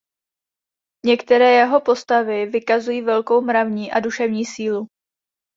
Některé 1.05 1.51
jeho 1.51 1.81
postavy 1.81 2.45
vykazují 2.45 3.01
velkou 3.01 3.41
mravní 3.41 3.91
a 3.91 3.99
duševní 3.99 4.45
sílu. 4.45 4.87